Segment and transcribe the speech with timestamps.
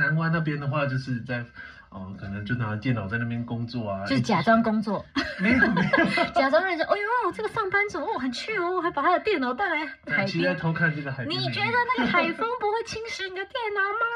[0.00, 1.44] 南湾那边的话，就是在
[1.90, 5.04] 哦，可能就拿电脑在那边工作啊，就是假装工作，
[5.38, 5.88] 没有没有，
[6.34, 6.86] 假装认真。
[6.86, 11.38] 哎呦，这个上班族哦，很趣哦，还把他的电脑带来海边，期待偷看这个海边。
[11.38, 14.06] 你觉得那个海风不会侵蚀你的电脑吗？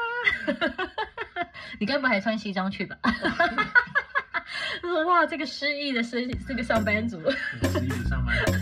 [1.79, 2.97] 你该不会还穿西装去吧？
[5.07, 7.19] 哇，这个失忆的是这个上班族，
[7.61, 8.53] 失忆的上班族。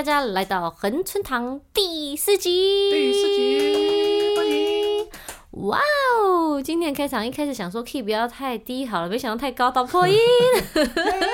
[0.00, 2.90] 大家来到恒春堂第四集。
[2.90, 5.06] 第四集，欢迎！
[5.68, 10.16] 哇哦，今天开场一开始想说 key 不要太低好了，没想到太高到破音。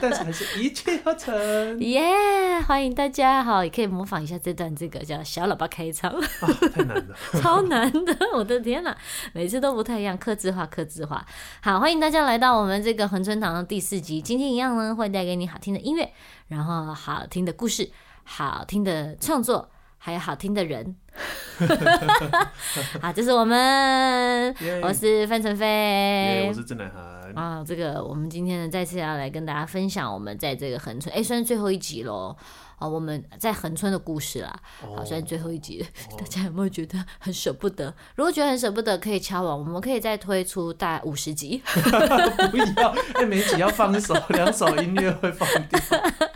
[0.00, 1.80] 但是还是一气呵成。
[1.80, 2.02] 耶！
[2.12, 6.10] Yeah, 欢迎大家，好，也可以模仿一下这段这个叫小喇叭开场。
[6.12, 8.96] 啊，太难了， 超难的，我的天哪，
[9.32, 11.24] 每次都不太一样，克制化，克制化。
[11.62, 14.20] 好，欢迎大家来到我们这个恒春堂的第四集。
[14.20, 16.12] 今天一样呢，会带给你好听的音乐。
[16.48, 17.90] 然后好听的故事，
[18.24, 20.96] 好听的创作，还有好听的人。
[23.00, 27.32] 好，这是我们，yeah, 我是范丞斐，我是郑乃涵。
[27.34, 32.36] 啊，这个我们今天呢，再次要来跟大家分享我们在这个恒春，哎，算是最后一集喽。
[32.78, 35.86] 啊，我们在恒春的故事啦，好，虽然最后一集，
[36.18, 37.94] 大家有没有觉得很舍不得？
[38.16, 41.62] 如果觉得很舍不得，可以敲完，我们可以再推出大概五十集。
[42.50, 45.80] 不要，哎，每集要放一首，两首音乐会放掉。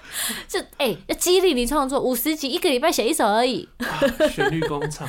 [0.49, 3.69] 就哎，要激励你创作，五十集一个礼拜写一首而已。
[4.31, 5.09] 旋律工厂。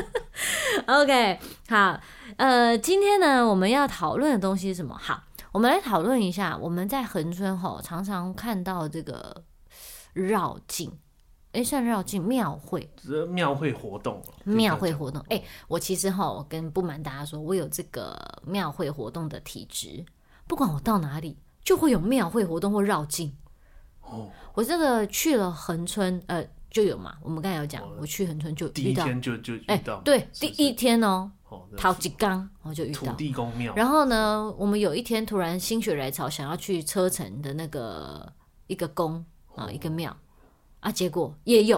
[0.86, 2.00] OK，好，
[2.36, 4.96] 呃，今天呢，我们要讨论的东西是什么？
[4.98, 9.44] 好，我们来讨论一下，我们在恒春吼常常看到这个。
[10.14, 10.92] 绕境，
[11.52, 12.86] 哎，算绕境庙会，
[13.30, 15.24] 庙会活动，庙会活动。
[15.30, 18.14] 哎，我其实哈，我跟不瞒大家说，我有这个
[18.44, 20.04] 庙会活动的体质，
[20.46, 23.34] 不管我到哪里，就会有庙会活动或绕境。
[24.12, 27.16] 哦，我这个去了恒春，呃，就有嘛。
[27.22, 31.30] 我们刚才有讲，我去恒春就遇到，第一天就就遇到，对，第一天哦，
[31.76, 33.74] 陶吉刚，我就遇到土地公庙。
[33.74, 38.32] 然后呢，我们有一天突然心血来潮，想要去车城的那个
[38.66, 39.24] 一个宫。
[39.54, 40.16] 啊，一个庙
[40.80, 41.76] 啊，结果也有。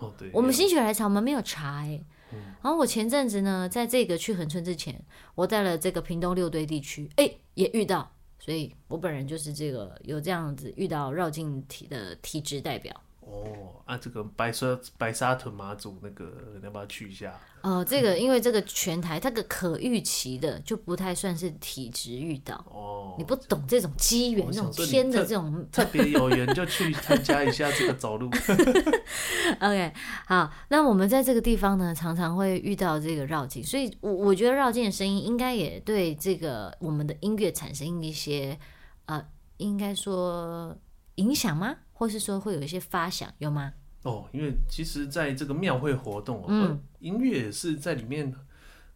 [0.00, 2.04] 哦、对，我们心血来潮，我们没有查哎。
[2.32, 5.00] 嗯、然后我前阵子呢，在这个去恒春之前，
[5.36, 8.10] 我在了这个屏东六堆地区，哎，也遇到。
[8.44, 12.92] 所以我本人就是这个有这样子遇到绕境体的体质代表。
[13.32, 17.32] 哦，啊，这个白沙白沙屯马祖那个，你要不要去一下？
[17.62, 22.54] 哦、呃，这个因为这个全台，它个可预期的就不太算是体质遇到。
[22.68, 28.28] 哦，你不懂这种机缘，这种天的这种特别有缘，就去参加一下这个走路。
[29.60, 29.92] OK，
[30.26, 38.58] 好，那我们在这个地方呢，常常会遇到这个绕境，所以我我觉得绕境的声音应该也对这个我们的音乐产生一些
[39.06, 39.24] 呃，
[39.56, 40.76] 应该说
[41.14, 41.76] 影响吗？
[42.02, 43.72] 或是说会有一些发响，有吗？
[44.02, 48.34] 哦，因为其实在这个庙会活动，嗯，音乐也是在里面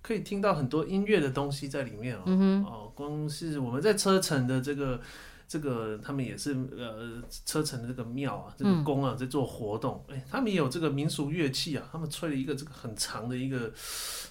[0.03, 2.23] 可以听到很多音乐的东西在里面哦。
[2.27, 5.01] 嗯，哦，光是我们在车城的这个
[5.47, 10.05] 这个，他们也是呃车城的这个庙啊，这个宫啊，在做活动。
[10.09, 13.73] 哎、嗯，他们也有这个民俗乐器啊，他们吹了一个这个很长的一个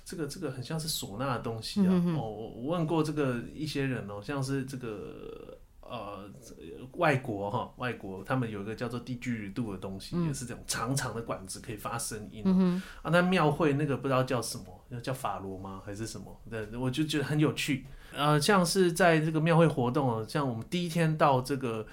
[0.03, 1.87] 这个这个很像是唢呐的东西啊。
[1.89, 5.54] 嗯、哦，我问过这个一些人哦，像是这个。
[5.95, 6.29] 呃，
[6.93, 12.43] 外国哈，外国他们有一个叫做低聚度的东西，嗯、也是这种长长的管子可以发声音。
[13.01, 15.81] 啊，那庙会那个不知道叫什么，叫法罗吗？
[15.85, 16.39] 还是什么？
[16.49, 17.85] 对，我就觉得很有趣。
[18.13, 21.85] 呃，像是在这个庙会活动哦，像我们第一天到这个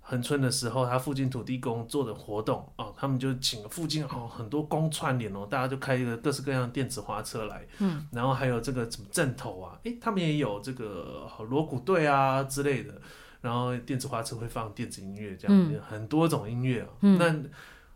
[0.00, 13.00] 恒春的时候，他附近土地公做的活动啊，他们就请附近哦很多公串联哦，大家就开一个各式各样的电子花车来，嗯，然后还有这个什么阵头啊，诶，他们也有这个锣鼓队啊之类的。
[13.40, 17.34] 然后电子花车会放电子音乐，这样、嗯、很多种音乐那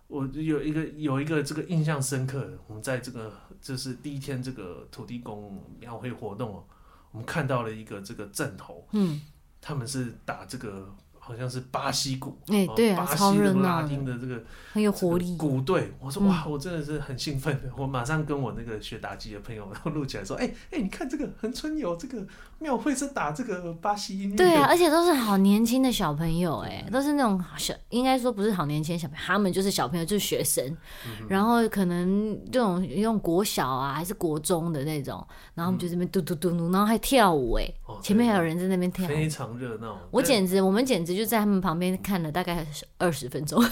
[0.09, 6.65] 我有一个有一个这个印象深刻，我们在这个就是第一天这个土地公庙会活动哦，
[7.13, 9.23] 我们看到了一个这个阵头，嗯，
[9.61, 10.95] 他们是打这个
[11.25, 14.43] 好像是巴西鼓，哎、欸，对啊，巴超热闹，拉丁的这个
[14.73, 15.93] 很有活力鼓队。
[16.01, 22.27] 我说哇，我真的是很兴奋的， 我马上跟我那个学打击的朋友然后录起来说，哎、欸、哎、欸，你看这个恒春有这个
[22.59, 30.67] 庙会是打这个巴西音乐，对啊，而且都是好年轻的小朋友，哎，都是那种小，应该说不是好年轻小朋友，他们就是小朋友，就是学生，
[31.07, 35.25] 嗯、然后可能这种用国小啊还是国中的那种，
[35.55, 39.97] 然后我们就这边嘟嘟嘟嘟，然后还跳舞，哎、哦，前面还有人在那边跳，非常热闹。
[40.11, 41.13] 我简直，我们简直。
[41.13, 42.67] 就在他们旁边看了大概
[42.99, 43.63] 二十分钟，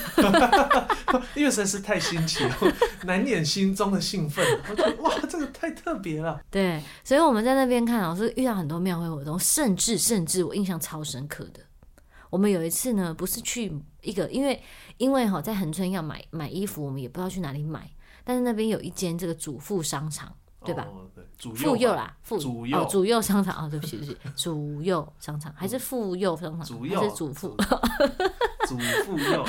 [1.35, 2.56] 因为实在是太新奇了，
[3.05, 4.44] 难掩心中的兴奋。
[4.69, 6.41] 我觉得哇，这个太特别了。
[6.50, 11.61] 对，所以我们在那边看，老师遇到很多庙会活动，甚至甚至我印象超深刻的。
[12.31, 14.62] 我们有一次呢，不是去一个，因为
[14.99, 17.91] 因为哈在恒春要买买衣服，我们也不知道去哪里买，
[18.25, 20.32] 但是那边有一间这个主妇商场。
[20.64, 20.86] 对吧？
[21.54, 27.56] 妇幼啦，妇主幼哦，主幼商场啊、哦，对不起，对不起，主幼商场还是妇幼商场，主还是主妇？
[28.68, 29.44] 主妇幼，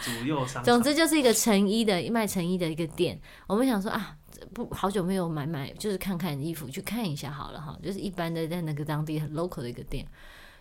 [0.00, 0.64] 主幼商场。
[0.64, 3.18] 总之就是一个成衣的卖成衣的一个店。
[3.46, 4.14] 我们想说啊，
[4.52, 7.76] 不好久没有买买，就是看看衣服，去看一下好了哈。
[7.82, 10.06] 就是一般的在那个当地很 local 的一个店。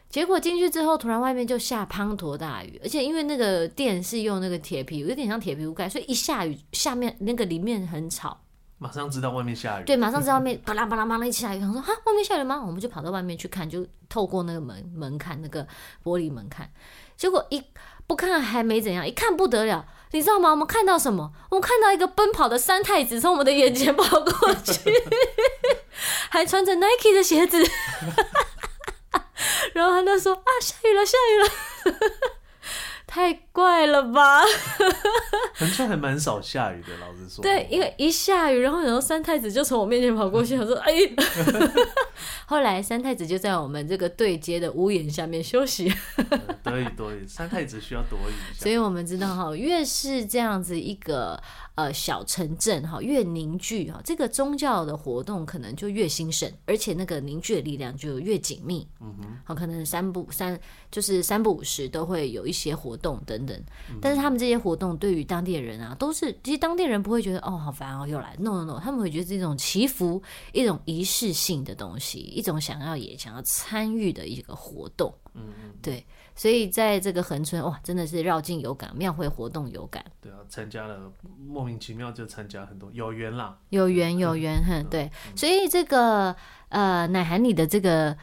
[0.10, 8.40] 结果进去之后，突然外面就下滂沱大雨，而且因为那个店是用那个铁皮，有点像铁皮屋盖，所以一下雨，下面那个里面很吵。
[8.82, 11.60] 马上知道外面下雨，对，马上知道外面巴拉巴拉巴拉一起下雨。
[11.60, 15.68] 他说：“哈，外面下雨吗？”我们就跑到外面去看，就透过那个门门看那个
[16.02, 16.72] 玻璃门看。
[17.18, 17.62] 结果一
[18.08, 20.52] 不看还没怎样，一看不得了，你知道吗？
[20.52, 21.34] 我们看到什么？
[21.52, 24.94] 我们看到一个奔跑的三太子从我们的眼前跑过去，
[26.32, 27.62] 还穿着 Nike 的鞋子。
[29.74, 32.00] 然后他就说：“啊，下雨了，下雨了。”
[33.12, 34.42] 太怪了吧！
[35.58, 37.42] 恒春还蛮少下雨的，老实说。
[37.42, 40.94] 对，因为一下雨，然后然后三太子就从我面前跑过去，他说：“哎。
[42.46, 45.92] ”后来三太子就在我们这个对接的屋檐下面休息。
[46.64, 48.34] 躲雨，躲雨，三太子需要躲雨。
[48.56, 51.42] 所以我们知道哈，越是这样子一个。
[51.76, 58.86] 呃，小城镇哈越凝聚哈，这个宗教的活动可能就越兴盛，而且那个凝聚的力量就越紧密。
[59.00, 60.60] 嗯哼，好，可能三不三
[60.92, 63.64] 就是三不五时都会有一些活动等等。
[64.02, 70.22] 但是他们这些活动对于当地人啊，都是其实当地人不会觉得哦好烦哦又来，no no no，他们会觉得是一种祈福，
[70.52, 75.14] 一种仪式性的东西，一种想要也想要参与的一个活动。
[75.34, 76.06] 嗯嗯，对。
[76.40, 80.02] 所以在这个恒春哇，真的是绕境有感，庙会活动有感。
[80.22, 85.12] 对啊，参加了莫名其妙就参加很多，有缘啦，有缘有缘，哼，对。
[85.36, 86.34] 所以这个
[86.70, 88.18] 呃，奶涵你的这个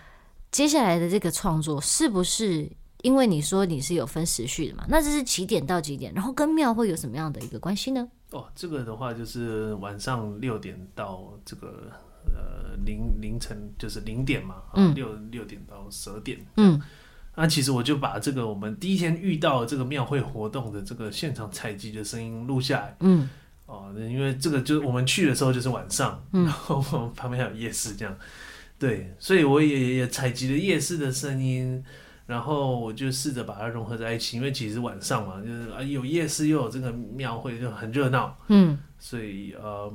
[0.50, 2.66] 接下来的这个创作，是不是
[3.02, 4.86] 因为你说你是有分时序的嘛？
[4.88, 6.10] 那这是几点到几点？
[6.14, 8.08] 然后跟庙会有什么样的一个关系呢？
[8.30, 11.92] 哦，这个的话就是晚上六点到这个
[12.34, 16.80] 呃凌凌晨就是零点嘛，嗯，六六点到十二点，嗯。
[17.38, 23.28] 那其实我就把这个我们第一天遇到这个庙会活动的这个现场采集的声音录下来，嗯，
[23.66, 28.18] 哦，因为这个就是我们去的时候就是晚上，嗯，然后我们旁边还有夜市这样，
[28.78, 31.84] 对，所以我也也采集了夜市的声音，
[32.24, 39.92] 然后我就试着把它融合在一起，因为其实晚上嘛，就是啊有夜市又有这个庙会就很热闹，嗯，所以呃，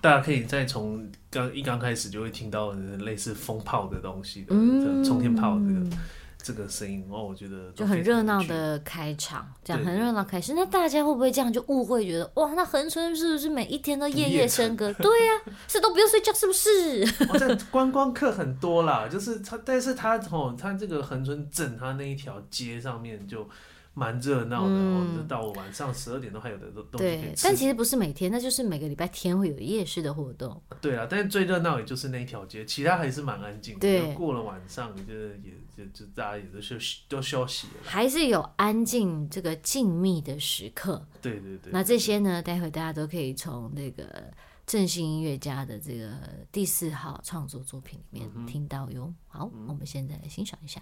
[0.00, 5.96] 大家可以再从刚一刚开始就会听到类似风炮的东西的，嗯，冲天炮这个。
[6.42, 10.54] 这个声音哦，我觉得就很热闹的开场，这样很热闹开始。
[10.54, 14.92] 那大家会不会这样就误会，觉得哇，那恒春是不是每一天都夜夜笙歌？
[15.00, 17.02] 对呀、啊，是都不用睡觉，是不是？
[17.28, 23.48] 哦、这观光客很多啦，就是他，但是他哦，他这个恒春整，他那一条街上面就。
[24.00, 30.58] 蛮热闹的，嗯、哦，到晚上十二点都还有的都都对，但其实不是每天，那就是每个礼拜天会有夜市的活动。
[30.80, 33.80] 对啊，但是最热闹也就是那一条街，其他还是蛮安静的。
[33.80, 37.74] 对，过了晚上，就是也就就大家也都休息，都休息了。
[37.84, 41.06] 还是有安静这个静谧的时刻。
[41.20, 41.58] 对对。
[41.70, 44.32] 那这些呢，待会大家都可以从那个
[44.66, 46.12] 振兴音乐家的这个
[46.50, 49.04] 第四号创作作品里面听到哟。
[49.04, 50.80] 嗯、好，我们现在来欣赏一下。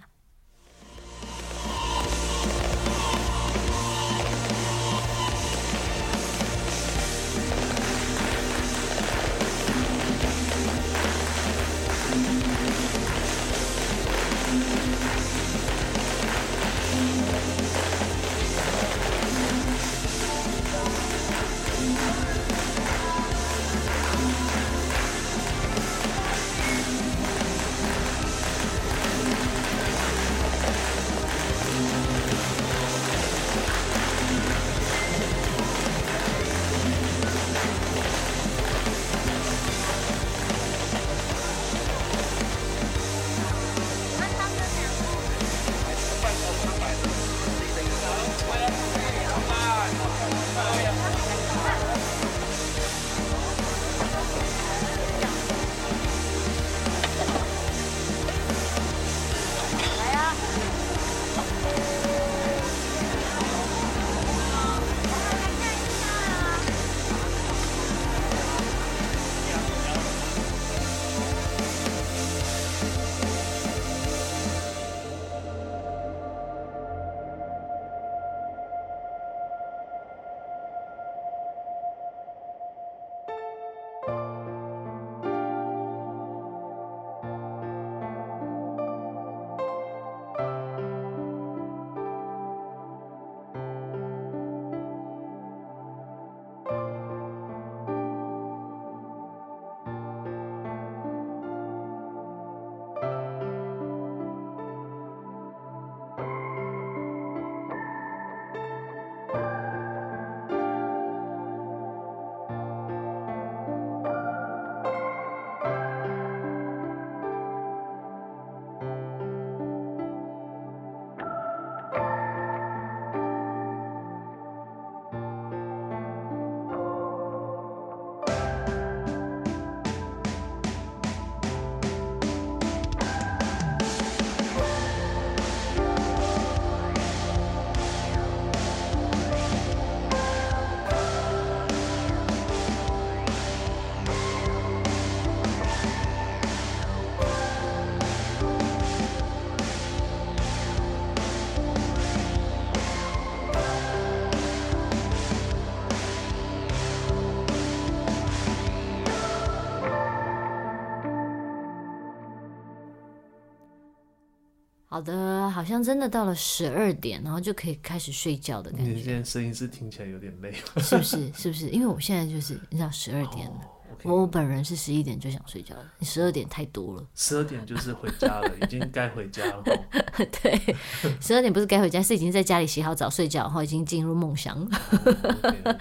[164.99, 168.90] 好的，好像真的到了十二点，然后就可以开始睡觉的感觉。
[168.90, 171.33] 你现在声音是听起来有点累，是不是？
[171.33, 171.69] 是不是？
[171.69, 173.61] 因为我现在就是你知道十二点了。
[174.02, 177.07] 我本人是十一点就想睡觉了，你十二点太多了。
[177.14, 179.62] 十二点就是回家了，已经该回家了。
[180.43, 180.76] 对，
[181.21, 184.57] 十二点不是该回家，是已经在家里洗好澡睡觉，然后已经进入梦乡。
[184.59, 185.78] Oh, okay, okay.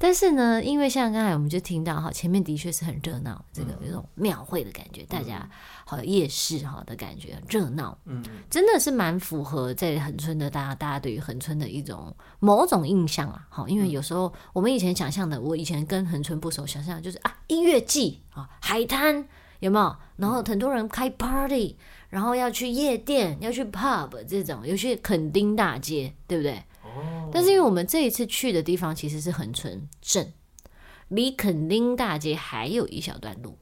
[0.00, 5.50] 但是呢，因为像刚才我们就听到哈，前面的确是很热闹，这个有种庙会的感觉，大家
[5.84, 19.26] 好夜市哈的感觉，热闹，嗯，真的是蛮符合在恒春的大家，大家对于恒春的一种某种印象啊，好，因为有时候我们以前想象的，我以前跟恒春不熟，想象就是啊音乐季啊海滩
[19.58, 19.96] 有没有？
[20.16, 21.76] 然后很多人开 party，
[22.08, 26.62] 然后要去夜店，要去 pub 这种，尤其垦丁大街，对不对？
[27.32, 30.32] 但是因为我们这一次去的地方其实是恒春镇，
[31.08, 33.58] 离垦丁大街还有一小段路。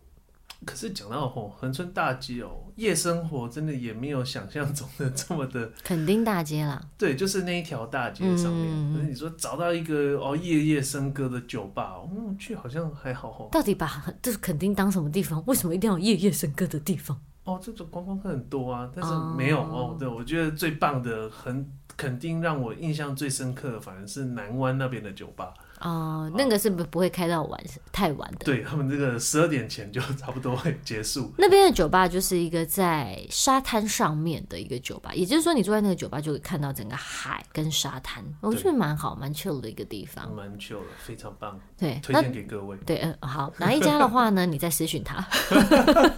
[0.65, 5.71] 可是讲到吼恒春大街哦，夜生活真的也没有想象中的这么的。
[5.85, 8.67] 垦丁大街啦，对，就是那一条大街上面。
[8.71, 13.49] 嗯、可是你说找到一个哦夜夜笙歌的酒吧，嗯，去好像还好吼。
[13.53, 15.45] 到底把这是垦丁当什么地方？
[15.47, 17.21] 为什么一定要夜夜笙歌的地方？
[17.45, 19.97] 哦，这种观光客很多啊，但是没有哦，哦。
[19.99, 21.71] 对，我觉得最棒的很。
[21.97, 25.55] 肯定让我印象最深刻的，反而是南湾那边的酒吧。
[25.81, 27.61] 哦、呃，那个是不不会开到晚
[27.93, 28.47] 太晚的。
[28.47, 31.31] 对，他们这个十二点前就差不多会结束。
[31.37, 40.35] 那边的酒吧就是一个在沙滩上面的一个酒吧，也就是说你坐在那个酒吧就可以看到整个海跟沙滩，我觉得蛮好蛮 chill 的一个地方。
[40.35, 41.61] 蛮 chill 的，非常棒。
[41.77, 42.75] 对，推荐给各位。
[42.87, 44.47] 对，嗯，好，哪一家的话呢？
[44.47, 45.23] 你再私讯他。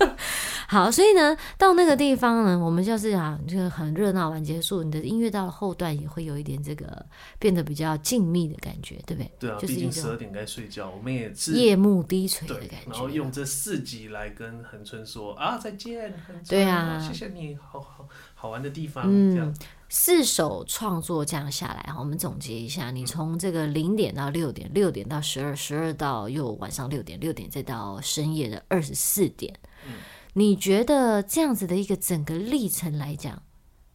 [0.70, 7.06] 好，所以呢，到那个地方呢，我们就是啊，这个很热闹完结束，你的音乐到了后段也会有一点这个
[7.38, 9.32] 变得比较静谧的感觉，对不对？
[9.38, 12.90] 对啊，毕竟十二点该睡觉，我们也是夜幕低垂的感觉。
[12.90, 19.04] 然后用这四集来跟恒春说啊，再见，恒，对啊，谢谢你，好好好玩的地方。
[19.06, 19.54] 嗯，这样
[19.88, 29.54] 四首创作这样下来，我们总结一下，你从这个零点到六点，六点到十二，十二到又晚上六点，六点再到深夜的二十四点。
[29.86, 29.94] 嗯。
[30.34, 33.42] 你觉得这样子的一个整个历程来讲，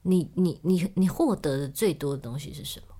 [0.01, 2.95] 你你你你获得的最多的东西是什么？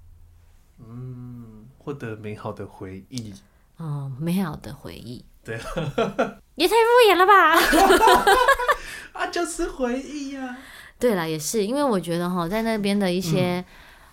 [0.88, 3.34] 嗯，获得美好的回忆。
[3.78, 5.26] 哦，美好的回忆。
[5.44, 5.58] 对，
[6.56, 7.56] 也太敷衍了吧！
[9.12, 10.58] 啊，就是回忆呀、啊。
[10.98, 13.64] 对了，也是因为我觉得哈，在那边的一些、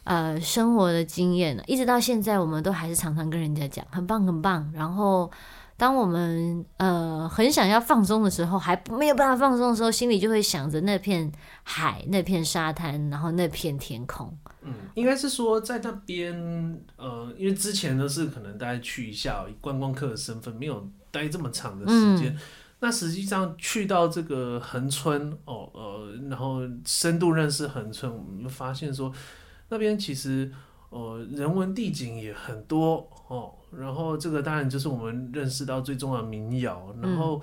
[0.05, 4.71] 嗯、呃生活的经验，一直到现在，我们都还是常常跟人家讲，很棒很棒。
[4.75, 5.31] 然后。
[5.81, 11.33] 当我们呃很想要放松的时候，还没有办法放松的时候，心里就会想着那片
[11.63, 14.31] 海、那片沙滩，然后那片天空。
[14.61, 16.35] 嗯，应该是说在那边
[16.99, 22.31] 呃，因为之前都是可能大家去一下以观光客的身份，没有待这么长的时间。
[22.31, 22.39] 嗯、
[22.81, 29.11] 那实际上去到这个恒村哦呃，然后深度认识恒村，我们就发现说
[29.71, 30.53] 那边其实
[30.91, 33.55] 呃人文地景也很多哦。
[33.77, 37.41] 然后这个当然就是我们认识到最重要的民谣，然后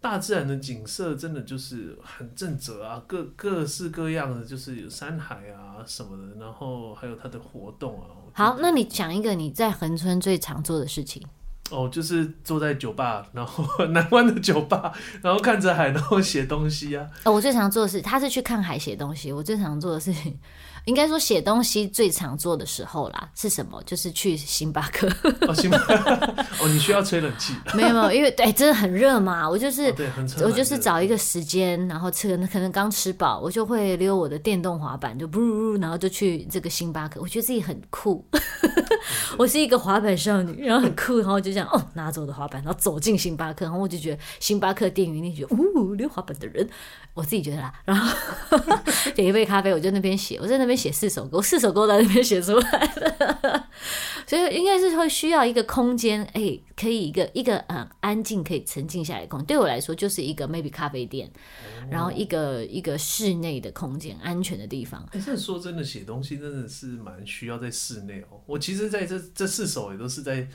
[0.00, 8.06] 大自然的景色真的就是很正则啊，各各式各样的，就是有山海啊什么的，然后还有它的活动啊。
[8.32, 11.22] 好，那你讲一个你在横村最常做的事情。
[11.70, 17.06] 哦，就是坐在酒吧，然后 南湾的酒吧，然后看着海，然后写东西啊。
[17.24, 20.38] 哦，我最常做的是，他是去看海写东西，我最常做的事情。
[20.88, 23.80] 应该说写东西最常做的时候啦，是什么？
[23.84, 25.06] 就是去星巴克。
[25.46, 25.94] 哦，星巴克。
[26.60, 27.52] 哦，你需要吹冷气？
[27.76, 29.46] 没有没有，因为对，真的很热嘛。
[29.46, 37.20] 我就是，哦、我就是找一个时间，然后吃，可能刚吃饱，我就会溜我的电动滑板，就噗，然后就去这个星巴克。
[37.20, 38.26] 我觉得自己很酷，
[39.36, 46.66] 我是一个滑板少女，然后很酷，然后就这样哦，拿着我的滑板，然后走进星巴克，然后我就觉得星巴克店员那觉得，哦，溜滑板的人，
[47.12, 47.74] 我自己觉得啦。
[47.84, 48.10] 然后
[49.14, 50.77] 点一杯咖啡，我就那边写，我在那边。
[50.78, 53.64] 写四首歌，四首歌在那边写出来的，
[54.26, 59.46] 所以应该是会需要一个空间，哎、欸，可以一个一个很安静，可以沉静下来的空间。
[59.46, 65.06] 对我来说，就是一个 maybe 咖啡店，哦、然后一个一个室内的空间，安全的地方。
[65.12, 68.40] 但是说真的，写东西真的是蛮需要在室内哦。
[68.46, 70.46] 我其实在这这四首也都是在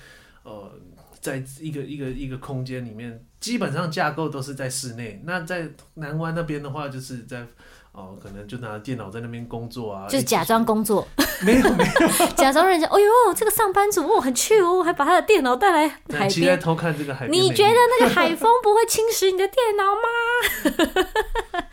[0.43, 0.71] 呃，
[1.19, 5.21] 在一个一个一个空间里面，基本上架构都是在室内。
[5.25, 7.45] 那在南湾那边的话，就是在。
[7.93, 11.07] 哦，可能就拿电脑在那边工作啊，就是假装工作，
[11.45, 11.83] 没 有没
[12.19, 17.39] 有， 假装人家，哦呦，这个上班族哦很趣哦，还把他的电脑带来海边，在偷看这个海边。
[17.39, 21.63] 你觉得那个海风不会侵蚀你的电脑吗？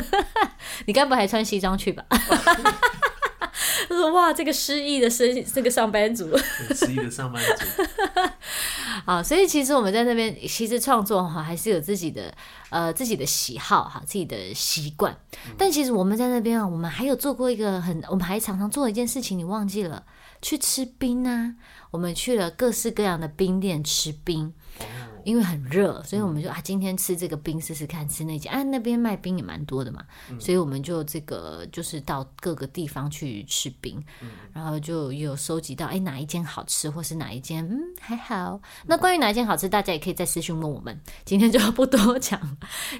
[0.86, 2.04] 你该不还穿西装去吧？
[3.88, 6.36] 他说：“哇，这个失意的生，这个上班族，
[6.74, 7.82] 失意的上班族。”
[9.04, 12.32] 好，所以其实我们在那边其实创作哈，还是有自己的
[12.70, 15.16] 呃自己的喜好哈，自己的习惯。
[15.56, 20.04] 但其实我们在那边啊，我们还有做过一个很，我们还常常做一件事情，你忘记了？
[20.42, 21.54] 去吃冰啊！
[21.90, 24.54] 我们去了各式各样的冰店吃冰。
[25.24, 30.04] 因为很热，所以我们就啊，今天吃这个冰试试看，吃那家啊，那边卖冰也蛮多的嘛，
[30.38, 34.02] 所以我们就这个就是到各个地方去吃冰，
[34.52, 38.60] 然后就有收集到哎哪一间好吃，或是哪一间嗯还好。
[38.86, 40.98] 那关于哪一间好吃，大家也可以在私讯问我们。
[41.24, 42.40] 今天就不多讲，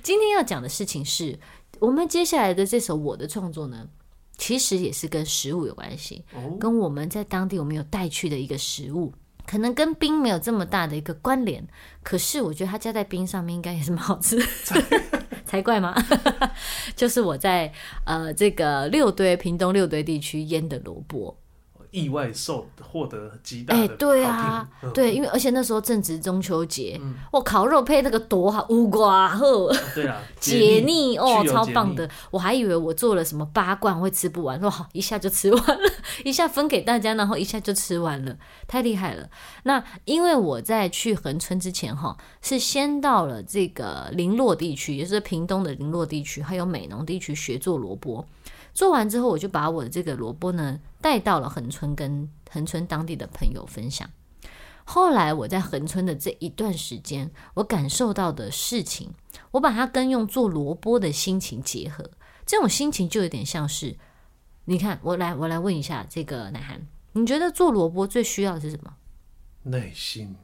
[0.03, 1.39] 今天要讲的事情是
[1.79, 3.87] 我们接下来的这首我的创作呢，
[4.37, 6.25] 其实也是跟食物有关系，
[6.59, 9.13] 跟我们在当地我们有带去的一个食物。
[9.51, 11.67] 可能跟冰没有这么大的一个关联，
[12.05, 14.45] 可是我觉得它加在冰上面应该也是蛮好吃的，
[15.45, 15.93] 才怪吗？
[16.95, 17.73] 就是我在
[18.05, 21.37] 呃这个六堆屏东六堆地区腌的萝卜。
[21.91, 27.01] 意外受获得极大的，哎，对啊，对，因为而且那时候正值中秋节，
[27.33, 32.09] 哇烤肉配那个多好，乌瓜呵，对啊， 解腻哦，超棒的。
[32.31, 35.91] 我还以为我做了什么八罐会吃不完，哇，一下就吃完了，
[36.25, 39.29] 一下分给大家，然后一下就吃完了，太厉害了。
[39.65, 48.25] 那因为我在去恒春之前哈，是先到了这个林洛地区，也就是屏东的林洛地区，还有美浓地区学做萝卜。
[48.73, 54.09] 做完之后，我就把我的这个萝卜呢带到了恒春，跟恒春当地的朋友分享。
[54.85, 59.13] 后来我在恒春的这一段时间，我感受到的事情，
[59.53, 62.11] 我把它跟用做萝卜的心情结合，
[62.45, 63.97] 这种心情就有点像是，
[64.65, 68.95] 你看，我来我来问一下这个乃涵，你觉得做萝卜最需要的是什么？
[69.65, 70.35] 耐心。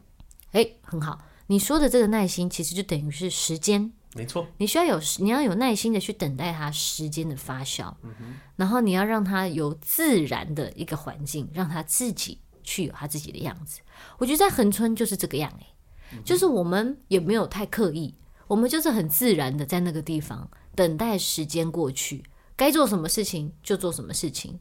[0.52, 3.92] 诶，很好，你说的这个耐心，其实就等于是时间。
[4.16, 13.81] 没错，你需要有你要有耐心的去等待它时间的发酵，嗯，然后你要让它有自然的一个环境，让它自己去有它自己的样子。
[14.18, 15.66] 我觉得在恒春就是这个样诶，
[16.12, 18.14] 嗯，就是我们也没有太刻意，
[18.46, 22.24] 我们就是很自然的在那个地方等待时间过去，
[22.57, 24.59] 该做什么事情就做什么事情。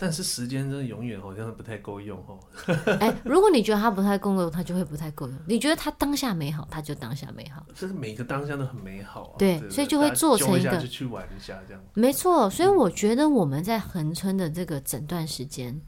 [0.00, 2.38] 但是时间真的永远好像不太够用哦。
[3.00, 5.36] 哎，如果你觉得它不太够用，它就会不太够用。
[5.46, 7.66] 你觉得它当下美好，它就当下美好。
[7.74, 9.34] 就是每个当下都很美好啊。
[9.38, 10.76] 对，所以就会做成一个。
[10.78, 11.82] 就去玩一下这样。
[11.94, 15.80] 没错，所以我觉得我们在恒春的这个整段时间，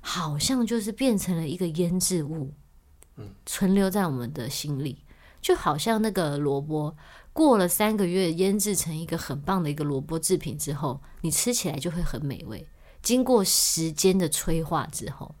[0.00, 2.52] 好像就是变成了一个腌制物，
[3.16, 5.04] 嗯，存留在我们的心里，
[5.40, 6.94] 就好像那个萝卜
[7.32, 12.66] 过了三个月腌制成一个很棒的一个萝卜制品之后，你吃起来就会很美味。
[13.08, 15.34] 经过时间的催化之后，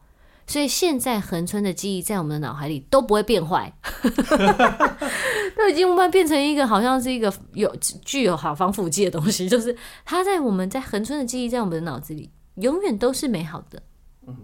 [0.46, 3.70] 所以现在恒春的记忆在我们的脑海里都不会变坏，
[5.54, 7.70] 都已经慢慢变成一个好像是一个有
[8.02, 9.76] 具有好防腐剂的东西，就是
[10.06, 13.82] 它在我们在恒春的记忆在我们的脑子里永远都是美好的。
[14.26, 14.34] 嗯。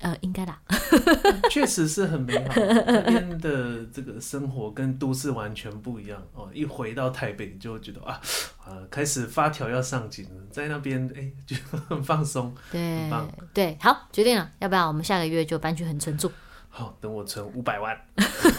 [0.00, 0.60] 呃，应该啦，
[1.48, 2.54] 确实是很美好。
[2.56, 6.50] 那边的这个生活跟都市完全不一样哦。
[6.52, 8.20] 一回到台北，就觉得啊，
[8.66, 11.56] 呃，开始发条要上紧了，在那边哎，就
[11.88, 13.28] 很放松，对，很棒。
[13.54, 16.30] 对，好，决定了，要不要我们下个月就搬去恒春住？
[16.68, 17.96] 好，等我存五百万，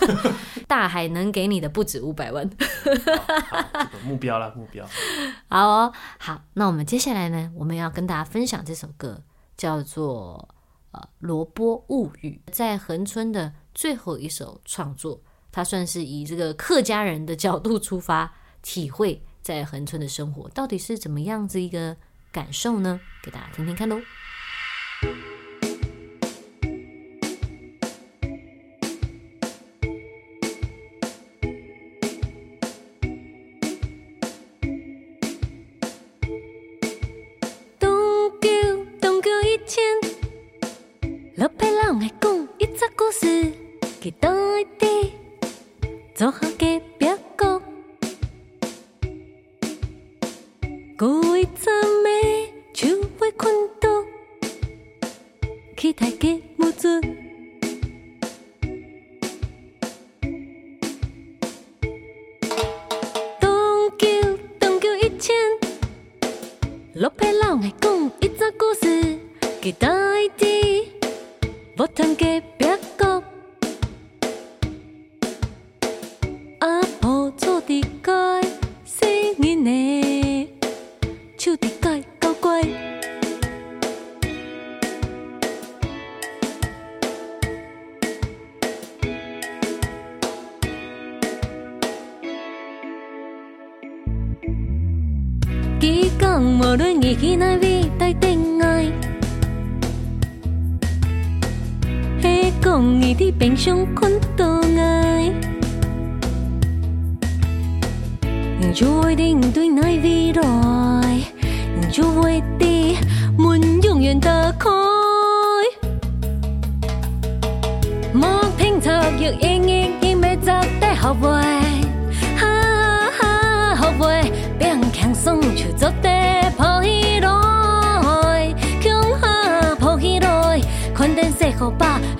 [0.68, 2.50] 大海能给你的不止五百万。
[4.06, 4.88] 目标了，目标。
[5.50, 9.22] 好哦，好，那我们接下来呢，我们要跟大家分享这首歌，
[9.58, 10.48] 叫做。
[11.20, 21.96] 《萝卜物语》在恒春的最后一首创作，他算是以这个客家人的角度出发，体会在恒春的生活到底是怎么样子一个
[22.32, 23.00] 感受呢？
[23.24, 23.98] 给大家听听看喽。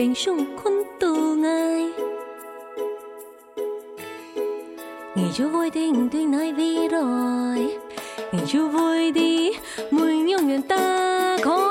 [0.00, 1.08] 冰上困倒
[1.46, 1.84] 爱，
[5.12, 7.68] 你就不一定对那未来，
[8.30, 9.52] 你就不一定
[9.90, 10.74] 门永远打
[11.36, 11.69] 开。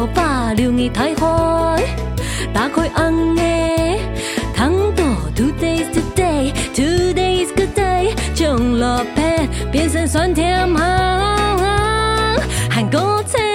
[0.00, 1.82] 电细河把留你台湾。
[2.52, 3.42] 打开红的
[4.54, 5.02] 糖豆
[5.36, 10.76] ，Today is the day，today's good day，将落片变成酸甜咸
[12.70, 13.49] 韩国菜。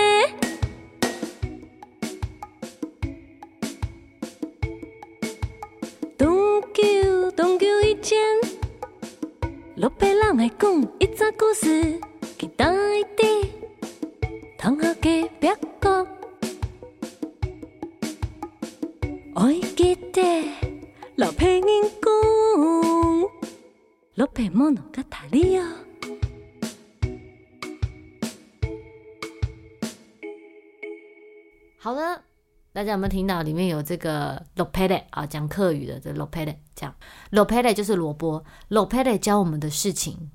[32.75, 35.25] 大家有没有听到里面有这个罗佩勒啊？
[35.25, 36.93] 讲客语的这罗佩勒，讲
[37.29, 38.43] 罗佩勒就是萝卜。
[38.67, 40.29] 罗佩勒教我们的事情，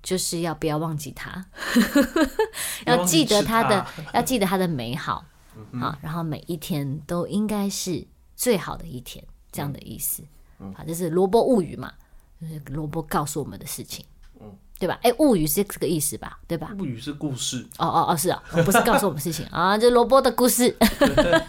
[0.00, 1.44] 就是要不要忘记他，
[2.86, 5.24] 要记得他的，要记得他的美好。
[5.80, 8.06] 啊，然后每一天都应该是。
[8.36, 10.22] 最好的一天，这样的意思，
[10.58, 11.90] 嗯，好，这是萝卜物语嘛，
[12.38, 14.15] 就是萝卜告诉我们的事情，嗯，
[14.78, 14.98] 对吧？
[15.02, 16.38] 哎，物语是这个意思吧？
[16.46, 16.72] 对吧？
[16.78, 20.76] 物语是故事，哦哦哦，是啊，不是告诉我们事情 啊，就萝卜的故事，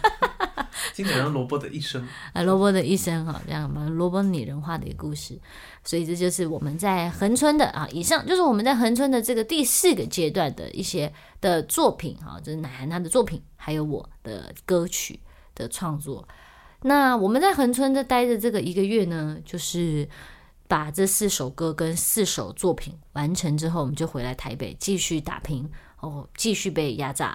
[0.94, 5.38] 经常萝卜的一生， 啊，萝卜的一生哈，这样嘛萝卜拟人化的一个故事，
[5.84, 15.20] 所以这就是我们在恒春的啊，以上就是我们在恒春的这个第四个阶段的一些的作品哈，就是奶涵他的作品，还有我的歌曲
[15.54, 16.26] 的创作。
[16.82, 20.08] 那我们在恒春这待着这个一个月呢，就是
[20.68, 25.68] 把这四首歌跟四首作品完成之后，我们就回来台北继续打拼。
[26.00, 27.34] 哦，继续被压榨，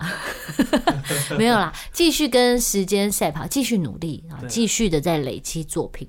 [1.37, 6.07] 没有啦，继续跟时间赛跑，继续努力啊，继续的在累积作品。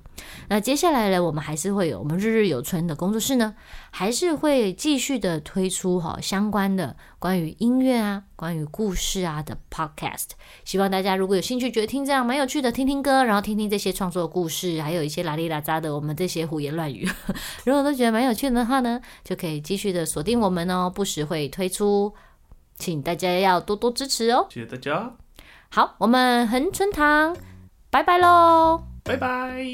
[0.48, 3.54] 那接下来呢，我们还是会有我们日日有春的工作室呢，
[3.90, 10.28] 还是会继续的推出哈相关的关于音乐啊、关于故事啊的 podcast。
[10.64, 17.08] 希望大家如果有兴趣，觉得听这样蛮有趣的，听听歌，然后听听这些创作故事，还有一些拉里拉扎的我们这些胡言乱语，
[17.66, 22.14] 如果都觉得蛮有趣的话呢，就可以继续的锁定我们哦，不时会推出。
[22.76, 24.46] 请大家要多多支持哦。
[24.50, 25.12] 谢谢大家。
[25.70, 27.36] 好我们恒春堂
[27.90, 29.64] 拜拜喽拜拜。